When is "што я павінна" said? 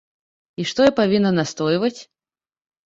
0.71-1.35